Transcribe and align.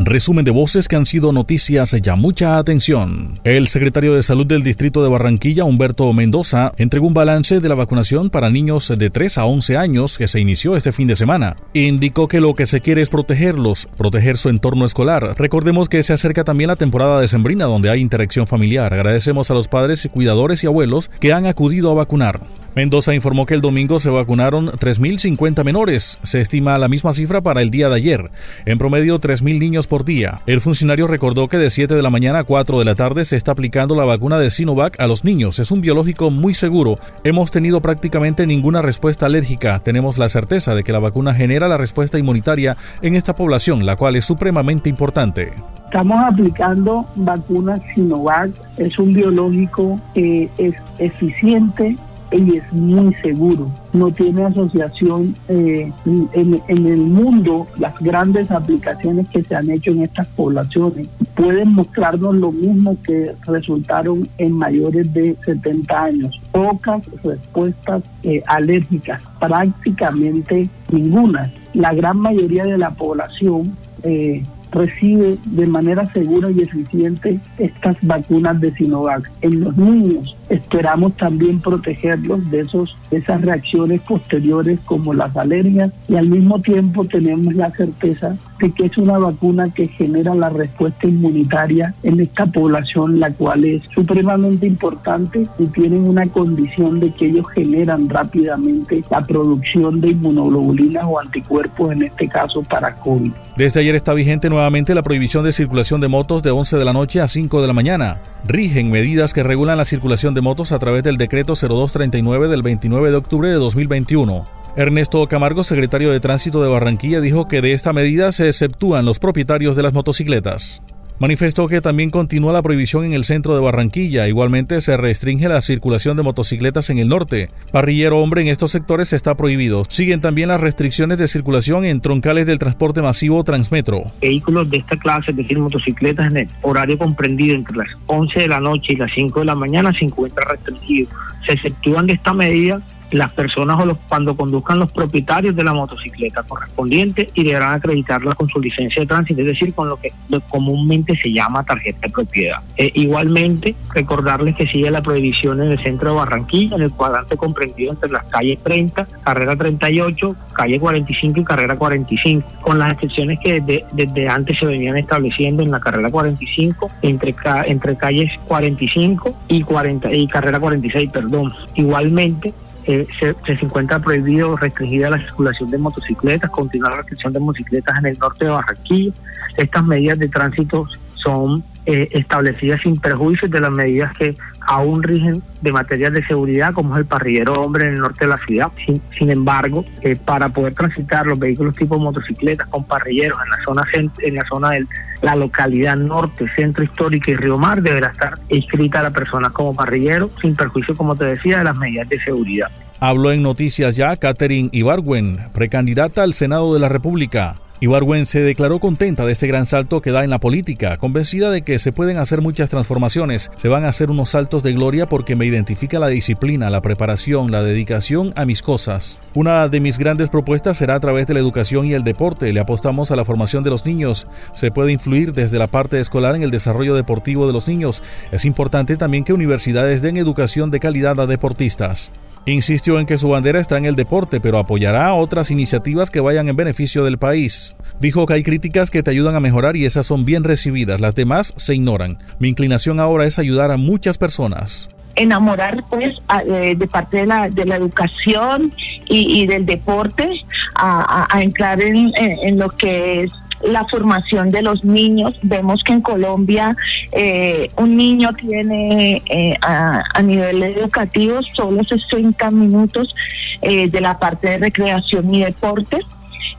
Resumen 0.00 0.44
de 0.44 0.50
voces 0.50 0.88
que 0.88 0.96
han 0.96 1.06
sido 1.06 1.32
noticias 1.32 1.94
ya 2.02 2.16
mucha 2.16 2.58
atención. 2.58 3.34
El 3.44 3.68
secretario 3.68 4.14
de 4.14 4.24
Salud 4.24 4.46
del 4.46 4.64
Distrito 4.64 5.00
de 5.00 5.08
Barranquilla, 5.08 5.62
Humberto 5.62 6.12
Mendoza, 6.12 6.72
entregó 6.76 7.06
un 7.06 7.14
balance 7.14 7.60
de 7.60 7.68
la 7.68 7.76
vacunación 7.76 8.30
para 8.30 8.50
niños 8.50 8.92
de 8.96 9.10
3 9.10 9.38
a 9.38 9.44
11 9.44 9.76
años 9.76 10.18
que 10.18 10.26
se 10.26 10.40
inició 10.40 10.74
este 10.74 10.90
fin 10.90 11.06
de 11.06 11.14
semana. 11.14 11.54
Indicó 11.72 12.26
que 12.26 12.40
lo 12.40 12.54
que 12.54 12.66
se 12.66 12.80
quiere 12.80 13.02
es 13.02 13.10
protegerlos, 13.10 13.86
proteger 13.96 14.38
su 14.38 14.48
entorno 14.48 14.86
escolar. 14.86 15.36
Recordemos 15.38 15.88
que 15.88 16.02
se 16.02 16.12
acerca 16.12 16.42
también 16.42 16.68
la 16.68 16.76
temporada 16.76 17.20
de 17.20 17.28
sembrina 17.28 17.66
donde 17.66 17.90
hay 17.90 18.00
interacción 18.00 18.48
familiar. 18.48 18.92
Agradecemos 18.92 19.52
a 19.52 19.54
los 19.54 19.68
padres, 19.68 20.08
cuidadores 20.12 20.64
y 20.64 20.66
abuelos 20.66 21.10
que 21.20 21.32
han 21.32 21.46
acudido 21.46 21.92
a 21.92 21.94
vacunar. 21.94 22.40
Mendoza 22.74 23.14
informó 23.14 23.46
que 23.46 23.54
el 23.54 23.60
domingo 23.60 24.00
se 24.00 24.10
vacunaron 24.10 24.66
3.050 24.66 25.62
menores. 25.62 26.18
Se 26.24 26.40
estima 26.40 26.76
la 26.76 26.88
misma 26.88 27.14
cifra 27.14 27.40
para 27.40 27.62
el 27.62 27.70
día 27.70 27.88
de 27.88 27.94
ayer. 27.94 28.30
En 28.66 28.78
promedio, 28.78 29.20
3.000 29.20 29.60
niños 29.60 29.86
por 29.86 30.04
día. 30.04 30.40
El 30.46 30.60
funcionario 30.60 31.06
recordó 31.06 31.46
que 31.46 31.56
de 31.56 31.70
7 31.70 31.94
de 31.94 32.02
la 32.02 32.10
mañana 32.10 32.40
a 32.40 32.44
4 32.44 32.80
de 32.80 32.84
la 32.84 32.96
tarde 32.96 33.24
se 33.24 33.36
está 33.36 33.52
aplicando 33.52 33.94
la 33.94 34.04
vacuna 34.04 34.40
de 34.40 34.50
Sinovac 34.50 34.98
a 34.98 35.06
los 35.06 35.24
niños. 35.24 35.60
Es 35.60 35.70
un 35.70 35.82
biológico 35.82 36.32
muy 36.32 36.52
seguro. 36.52 36.96
Hemos 37.22 37.52
tenido 37.52 37.80
prácticamente 37.80 38.44
ninguna 38.44 38.82
respuesta 38.82 39.26
alérgica. 39.26 39.78
Tenemos 39.78 40.18
la 40.18 40.28
certeza 40.28 40.74
de 40.74 40.82
que 40.82 40.90
la 40.90 40.98
vacuna 40.98 41.32
genera 41.32 41.68
la 41.68 41.76
respuesta 41.76 42.18
inmunitaria 42.18 42.76
en 43.02 43.14
esta 43.14 43.36
población, 43.36 43.86
la 43.86 43.94
cual 43.94 44.16
es 44.16 44.24
supremamente 44.24 44.88
importante. 44.88 45.52
Estamos 45.84 46.18
aplicando 46.18 47.06
vacunas 47.14 47.78
Sinovac. 47.94 48.50
Es 48.78 48.98
un 48.98 49.12
biológico 49.12 49.94
que 50.12 50.50
es 50.58 50.74
eficiente 50.98 51.94
y 52.38 52.56
es 52.56 52.72
muy 52.72 53.14
seguro. 53.14 53.70
No 53.92 54.10
tiene 54.10 54.44
asociación 54.44 55.34
eh, 55.48 55.92
en, 56.04 56.86
el 56.86 57.00
mundo. 57.00 57.66
Las 57.78 57.96
grandes 58.00 58.50
aplicaciones 58.50 59.28
que 59.28 59.42
se 59.42 59.54
han 59.54 59.70
hecho 59.70 59.92
en 59.92 60.02
estas 60.02 60.26
poblaciones 60.28 61.08
pueden 61.34 61.72
mostrarnos 61.72 62.34
lo 62.34 62.52
mismo 62.52 62.96
que 63.02 63.32
resultaron 63.46 64.28
en 64.38 64.52
mayores 64.52 65.12
de 65.12 65.36
70 65.44 66.02
años. 66.02 66.40
Pocas 66.52 67.02
respuestas 67.22 68.02
eh, 68.22 68.42
alérgicas, 68.46 69.22
prácticamente 69.38 70.68
ninguna. 70.90 71.52
La 71.72 71.92
gran 71.94 72.18
mayoría 72.18 72.64
de 72.64 72.78
la 72.78 72.90
población 72.90 73.76
eh, 74.02 74.42
recibe 74.74 75.38
de 75.46 75.66
manera 75.66 76.04
segura 76.06 76.50
y 76.50 76.60
eficiente 76.60 77.38
estas 77.58 77.96
vacunas 78.02 78.60
de 78.60 78.72
Sinovac. 78.74 79.30
En 79.40 79.60
los 79.60 79.76
niños 79.76 80.36
esperamos 80.54 81.16
también 81.16 81.60
protegerlos 81.60 82.50
de 82.50 82.60
esos 82.60 82.96
esas 83.10 83.42
reacciones 83.42 84.00
posteriores 84.00 84.80
como 84.84 85.14
las 85.14 85.36
alergias 85.36 85.90
y 86.08 86.16
al 86.16 86.28
mismo 86.28 86.60
tiempo 86.60 87.04
tenemos 87.04 87.54
la 87.54 87.70
certeza 87.70 88.36
de 88.58 88.70
que 88.70 88.84
es 88.84 88.98
una 88.98 89.18
vacuna 89.18 89.66
que 89.74 89.86
genera 89.86 90.34
la 90.34 90.48
respuesta 90.48 91.06
inmunitaria 91.06 91.94
en 92.02 92.20
esta 92.20 92.46
población, 92.46 93.20
la 93.20 93.30
cual 93.30 93.64
es 93.64 93.82
supremamente 93.94 94.66
importante 94.66 95.42
y 95.58 95.66
tienen 95.66 96.08
una 96.08 96.26
condición 96.26 97.00
de 97.00 97.10
que 97.12 97.26
ellos 97.26 97.46
generan 97.54 98.08
rápidamente 98.08 99.02
la 99.10 99.20
producción 99.20 100.00
de 100.00 100.10
inmunoglobulinas 100.10 101.04
o 101.06 101.20
anticuerpos, 101.20 101.92
en 101.92 102.04
este 102.04 102.28
caso 102.28 102.62
para 102.62 102.94
COVID. 102.96 103.32
Desde 103.56 103.80
ayer 103.80 103.94
está 103.94 104.14
vigente 104.14 104.48
nuevamente 104.48 104.94
la 104.94 105.02
prohibición 105.02 105.44
de 105.44 105.52
circulación 105.52 106.00
de 106.00 106.08
motos 106.08 106.42
de 106.42 106.50
11 106.50 106.76
de 106.76 106.84
la 106.84 106.92
noche 106.92 107.20
a 107.20 107.28
5 107.28 107.60
de 107.60 107.66
la 107.66 107.72
mañana. 107.72 108.18
Rigen 108.46 108.90
medidas 108.90 109.32
que 109.32 109.42
regulan 109.42 109.78
la 109.78 109.86
circulación 109.86 110.34
de 110.34 110.42
motos 110.42 110.72
a 110.72 110.78
través 110.78 111.02
del 111.02 111.16
decreto 111.16 111.54
0239 111.54 112.48
del 112.48 112.60
29 112.60 113.10
de 113.10 113.16
octubre 113.16 113.48
de 113.48 113.54
2021. 113.54 114.44
Ernesto 114.76 115.24
Camargo, 115.26 115.64
secretario 115.64 116.10
de 116.10 116.20
Tránsito 116.20 116.60
de 116.60 116.68
Barranquilla, 116.68 117.22
dijo 117.22 117.46
que 117.46 117.62
de 117.62 117.72
esta 117.72 117.94
medida 117.94 118.32
se 118.32 118.48
exceptúan 118.48 119.06
los 119.06 119.18
propietarios 119.18 119.76
de 119.76 119.82
las 119.82 119.94
motocicletas. 119.94 120.82
Manifestó 121.20 121.68
que 121.68 121.80
también 121.80 122.10
continúa 122.10 122.52
la 122.52 122.62
prohibición 122.62 123.04
en 123.04 123.12
el 123.12 123.24
centro 123.24 123.54
de 123.54 123.60
Barranquilla. 123.60 124.26
Igualmente 124.26 124.80
se 124.80 124.96
restringe 124.96 125.48
la 125.48 125.60
circulación 125.60 126.16
de 126.16 126.24
motocicletas 126.24 126.90
en 126.90 126.98
el 126.98 127.08
norte. 127.08 127.46
Parrillero 127.70 128.18
hombre 128.18 128.42
en 128.42 128.48
estos 128.48 128.72
sectores 128.72 129.12
está 129.12 129.36
prohibido. 129.36 129.84
Siguen 129.88 130.20
también 130.20 130.48
las 130.48 130.60
restricciones 130.60 131.18
de 131.18 131.28
circulación 131.28 131.84
en 131.84 132.00
troncales 132.00 132.46
del 132.46 132.58
transporte 132.58 133.00
masivo 133.00 133.44
Transmetro. 133.44 134.02
Vehículos 134.20 134.68
de 134.70 134.78
esta 134.78 134.96
clase, 134.96 135.30
es 135.30 135.36
decir, 135.36 135.58
motocicletas 135.58 136.32
en 136.32 136.40
el 136.40 136.48
horario 136.62 136.98
comprendido 136.98 137.54
entre 137.54 137.76
las 137.76 137.88
11 138.06 138.40
de 138.40 138.48
la 138.48 138.58
noche 138.58 138.94
y 138.94 138.96
las 138.96 139.12
5 139.14 139.40
de 139.40 139.46
la 139.46 139.54
mañana 139.54 139.92
se 139.96 140.06
encuentra 140.06 140.44
restringido. 140.50 141.10
Se 141.46 141.52
exceptúan 141.52 142.06
de 142.08 142.14
esta 142.14 142.34
medida 142.34 142.80
las 143.14 143.32
personas 143.32 143.80
o 143.80 143.86
los, 143.86 143.98
cuando 144.08 144.36
conduzcan 144.36 144.78
los 144.78 144.92
propietarios 144.92 145.54
de 145.54 145.62
la 145.62 145.72
motocicleta 145.72 146.42
correspondiente 146.42 147.28
y 147.34 147.44
deberán 147.44 147.74
acreditarla 147.74 148.34
con 148.34 148.48
su 148.48 148.60
licencia 148.60 149.02
de 149.02 149.06
tránsito, 149.06 149.40
es 149.40 149.46
decir, 149.46 149.72
con 149.72 149.88
lo 149.88 149.96
que 149.96 150.10
comúnmente 150.48 151.16
se 151.16 151.32
llama 151.32 151.62
tarjeta 151.62 152.06
de 152.06 152.12
propiedad. 152.12 152.58
Eh, 152.76 152.90
igualmente, 152.94 153.74
recordarles 153.94 154.54
que 154.54 154.66
sigue 154.66 154.90
la 154.90 155.02
prohibición 155.02 155.62
en 155.62 155.70
el 155.70 155.82
centro 155.82 156.10
de 156.10 156.16
Barranquilla, 156.16 156.76
en 156.76 156.82
el 156.82 156.92
cuadrante 156.92 157.36
comprendido 157.36 157.92
entre 157.92 158.10
las 158.10 158.24
calles 158.24 158.58
30, 158.62 159.06
carrera 159.22 159.54
38, 159.56 160.36
calle 160.52 160.80
45 160.80 161.40
y 161.40 161.44
carrera 161.44 161.76
45, 161.76 162.48
con 162.62 162.78
las 162.78 162.92
excepciones 162.92 163.38
que 163.38 163.60
desde, 163.60 164.28
antes 164.28 164.58
se 164.58 164.66
venían 164.66 164.96
estableciendo 164.98 165.62
en 165.62 165.70
la 165.70 165.78
carrera 165.78 166.10
45, 166.10 166.90
entre, 167.02 167.34
entre 167.66 167.96
calles 167.96 168.32
45 168.48 169.36
y, 169.48 169.62
40, 169.62 170.14
y 170.14 170.26
carrera 170.26 170.58
46, 170.58 171.10
perdón. 171.12 171.52
Igualmente, 171.74 172.52
eh, 172.86 173.06
se, 173.18 173.34
se, 173.46 173.64
encuentra 173.64 173.98
prohibido 173.98 174.56
restringida 174.56 175.10
la 175.10 175.18
circulación 175.18 175.70
de 175.70 175.78
motocicletas, 175.78 176.50
continúa 176.50 176.90
la 176.90 176.96
restricción 176.96 177.32
de 177.32 177.40
motocicletas 177.40 177.98
en 177.98 178.06
el 178.06 178.18
norte 178.18 178.44
de 178.44 178.50
Barranquilla. 178.50 179.14
Estas 179.56 179.84
medidas 179.84 180.18
de 180.18 180.28
tránsito 180.28 180.86
son 181.14 181.64
eh, 181.86 182.08
establecidas 182.12 182.80
sin 182.82 182.96
perjuicio 182.96 183.48
de 183.48 183.60
las 183.60 183.70
medidas 183.70 184.16
que 184.16 184.34
aún 184.66 185.02
rigen 185.02 185.42
de 185.60 185.72
materias 185.72 186.12
de 186.12 186.24
seguridad, 186.26 186.72
como 186.72 186.92
es 186.94 186.98
el 186.98 187.06
parrillero 187.06 187.54
hombre 187.54 187.86
en 187.86 187.94
el 187.94 188.00
norte 188.00 188.24
de 188.24 188.28
la 188.28 188.36
ciudad. 188.38 188.68
Sin, 189.16 189.30
embargo, 189.30 189.84
eh, 190.02 190.16
para 190.16 190.48
poder 190.48 190.74
transitar 190.74 191.26
los 191.26 191.38
vehículos 191.38 191.74
tipo 191.74 191.98
motocicletas 191.98 192.68
con 192.68 192.84
parrilleros 192.84 193.38
en 193.44 193.50
la 193.50 193.64
zona 193.64 193.82
en 194.18 194.34
la 194.34 194.44
zona 194.48 194.70
de 194.70 194.86
la 195.22 195.36
localidad 195.36 195.96
norte, 195.96 196.46
centro 196.54 196.84
histórico 196.84 197.30
y 197.30 197.34
Río 197.34 197.56
Mar, 197.56 197.82
deberá 197.82 198.08
estar 198.08 198.34
inscrita 198.48 199.02
la 199.02 199.10
persona 199.10 199.50
como 199.50 199.74
parrillero, 199.74 200.30
sin 200.40 200.54
perjuicio, 200.54 200.94
como 200.94 201.14
te 201.14 201.24
decía, 201.24 201.58
de 201.58 201.64
las 201.64 201.78
medidas 201.78 202.08
de 202.08 202.20
seguridad. 202.20 202.70
Habló 203.00 203.32
en 203.32 203.42
Noticias 203.42 203.96
Ya 203.96 204.16
Catherine 204.16 204.68
Ibargüen, 204.72 205.36
precandidata 205.52 206.22
al 206.22 206.34
Senado 206.34 206.74
de 206.74 206.80
la 206.80 206.88
República. 206.88 207.54
Ibargüen 207.84 208.24
se 208.24 208.40
declaró 208.40 208.78
contenta 208.78 209.26
de 209.26 209.32
este 209.32 209.46
gran 209.46 209.66
salto 209.66 210.00
que 210.00 210.10
da 210.10 210.24
en 210.24 210.30
la 210.30 210.40
política, 210.40 210.96
convencida 210.96 211.50
de 211.50 211.60
que 211.60 211.78
se 211.78 211.92
pueden 211.92 212.16
hacer 212.16 212.40
muchas 212.40 212.70
transformaciones, 212.70 213.50
se 213.56 213.68
van 213.68 213.84
a 213.84 213.88
hacer 213.88 214.10
unos 214.10 214.30
saltos 214.30 214.62
de 214.62 214.72
gloria 214.72 215.06
porque 215.06 215.36
me 215.36 215.44
identifica 215.44 215.98
la 215.98 216.08
disciplina, 216.08 216.70
la 216.70 216.80
preparación, 216.80 217.50
la 217.50 217.62
dedicación 217.62 218.32
a 218.36 218.46
mis 218.46 218.62
cosas. 218.62 219.20
Una 219.34 219.68
de 219.68 219.80
mis 219.80 219.98
grandes 219.98 220.30
propuestas 220.30 220.78
será 220.78 220.94
a 220.94 221.00
través 221.00 221.26
de 221.26 221.34
la 221.34 221.40
educación 221.40 221.84
y 221.84 221.92
el 221.92 222.04
deporte, 222.04 222.54
le 222.54 222.60
apostamos 222.60 223.10
a 223.10 223.16
la 223.16 223.26
formación 223.26 223.62
de 223.64 223.70
los 223.70 223.84
niños, 223.84 224.26
se 224.54 224.70
puede 224.70 224.90
influir 224.90 225.32
desde 225.32 225.58
la 225.58 225.66
parte 225.66 226.00
escolar 226.00 226.36
en 226.36 226.42
el 226.42 226.50
desarrollo 226.50 226.94
deportivo 226.94 227.46
de 227.46 227.52
los 227.52 227.68
niños, 227.68 228.02
es 228.32 228.46
importante 228.46 228.96
también 228.96 229.24
que 229.24 229.34
universidades 229.34 230.00
den 230.00 230.16
educación 230.16 230.70
de 230.70 230.80
calidad 230.80 231.20
a 231.20 231.26
deportistas. 231.26 232.10
Insistió 232.46 232.98
en 232.98 233.06
que 233.06 233.16
su 233.16 233.30
bandera 233.30 233.58
está 233.58 233.78
en 233.78 233.86
el 233.86 233.94
deporte, 233.94 234.38
pero 234.38 234.58
apoyará 234.58 235.14
otras 235.14 235.50
iniciativas 235.50 236.10
que 236.10 236.20
vayan 236.20 236.48
en 236.50 236.56
beneficio 236.56 237.04
del 237.04 237.16
país. 237.16 237.73
Dijo 238.00 238.26
que 238.26 238.34
hay 238.34 238.42
críticas 238.42 238.90
que 238.90 239.02
te 239.02 239.10
ayudan 239.10 239.36
a 239.36 239.40
mejorar 239.40 239.76
y 239.76 239.84
esas 239.84 240.06
son 240.06 240.24
bien 240.24 240.44
recibidas, 240.44 241.00
las 241.00 241.14
demás 241.14 241.54
se 241.56 241.74
ignoran. 241.74 242.18
Mi 242.38 242.48
inclinación 242.48 243.00
ahora 243.00 243.24
es 243.26 243.38
ayudar 243.38 243.70
a 243.70 243.76
muchas 243.76 244.18
personas 244.18 244.88
enamorar 245.16 245.84
pues 245.90 246.14
de 246.44 246.88
parte 246.88 247.18
de 247.18 247.26
la, 247.26 247.48
de 247.48 247.64
la 247.64 247.76
educación 247.76 248.72
y, 249.08 249.46
del 249.46 249.66
deporte 249.66 250.28
a, 250.74 251.40
entrar 251.40 251.80
en, 251.80 252.58
lo 252.58 252.68
que 252.70 253.22
es 253.22 253.30
la 253.62 253.84
formación 253.86 254.50
de 254.50 254.62
los 254.62 254.84
niños. 254.84 255.38
Vemos 255.42 255.82
que 255.84 255.92
en 255.92 256.00
Colombia 256.02 256.76
eh, 257.12 257.68
un 257.76 257.90
niño 257.96 258.28
tiene 258.32 259.22
eh, 259.26 259.54
a, 259.62 260.20
nivel 260.22 260.62
educativo 260.62 261.40
solo 261.54 261.82
60 261.84 262.50
minutos 262.50 263.14
eh, 263.62 263.88
de 263.88 264.00
la 264.00 264.18
parte 264.18 264.48
de 264.48 264.58
recreación 264.58 265.32
y 265.34 265.44
deporte. 265.44 266.00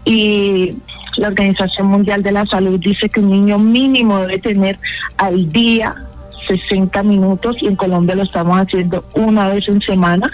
Y 0.03 0.71
la 1.17 1.27
Organización 1.27 1.87
Mundial 1.87 2.23
de 2.23 2.31
la 2.31 2.45
Salud 2.45 2.79
dice 2.79 3.09
que 3.09 3.19
un 3.19 3.29
niño 3.29 3.59
mínimo 3.59 4.19
debe 4.19 4.39
tener 4.39 4.79
al 5.17 5.49
día 5.49 5.93
60 6.47 7.03
minutos 7.03 7.55
y 7.61 7.67
en 7.67 7.75
Colombia 7.75 8.15
lo 8.15 8.23
estamos 8.23 8.57
haciendo 8.57 9.03
una 9.15 9.47
vez 9.47 9.67
en 9.67 9.81
semana. 9.81 10.27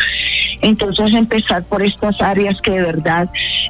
Entonces 0.61 1.13
empezar 1.15 1.63
por 1.63 1.83
estas 1.83 2.21
áreas 2.21 2.61
que 2.61 2.71
de 2.71 2.81
verdad 2.81 3.29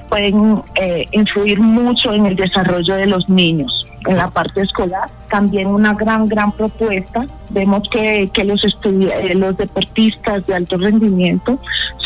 pueden 0.10 0.62
eh, 0.76 1.06
influir 1.12 1.60
mucho 1.60 2.14
en 2.14 2.26
el 2.26 2.36
desarrollo 2.36 2.96
de 2.96 3.08
los 3.08 3.30
niños. 3.30 3.86
En 4.08 4.18
la 4.18 4.28
parte 4.28 4.62
escolar, 4.62 5.10
también 5.30 5.68
una 5.68 5.94
gran, 5.94 6.26
gran 6.26 6.52
propuesta. 6.52 7.26
Vemos 7.52 7.88
que, 7.90 8.28
que 8.34 8.44
los, 8.44 8.64
eh, 8.64 9.36
los 9.36 9.56
deportistas 9.58 10.46
de 10.48 10.56
alto 10.56 10.78
rendimiento 10.78 11.60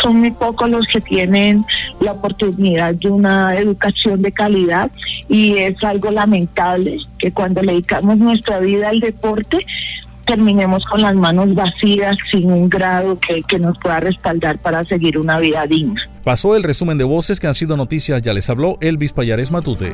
son 0.05 0.17
muy 0.17 0.29
pocos 0.29 0.69
los 0.69 0.85
que 0.85 1.01
tienen 1.01 1.65
la 1.99 2.11
oportunidad 2.11 2.93
de 2.93 3.09
una 3.09 3.57
educación 3.57 4.21
de 4.21 4.31
calidad 4.31 4.91
y 5.27 5.57
es 5.57 5.83
algo 5.83 6.11
lamentable 6.11 6.99
que 7.17 7.31
cuando 7.31 7.63
le 7.63 7.71
dedicamos 7.71 8.17
nuestra 8.19 8.59
vida 8.59 8.89
al 8.89 8.99
deporte 8.99 9.57
terminemos 10.27 10.85
con 10.85 11.01
las 11.01 11.15
manos 11.15 11.55
vacías 11.55 12.15
sin 12.31 12.51
un 12.51 12.69
grado 12.69 13.17
que, 13.19 13.41
que, 13.43 13.57
nos 13.57 13.77
pueda 13.79 13.99
respaldar 13.99 14.59
para 14.59 14.83
seguir 14.83 15.17
una 15.17 15.39
vida 15.39 15.65
digna. 15.67 16.01
Pasó 16.23 16.55
el 16.55 16.63
resumen 16.63 16.97
de 16.97 17.03
voces 17.03 17.39
que 17.39 17.47
han 17.47 17.55
sido 17.55 17.77
noticias, 17.77 18.21
ya 18.21 18.33
les 18.33 18.49
habló 18.49 18.77
Elvis 18.81 19.13
Payares 19.13 19.51
Matute. 19.51 19.93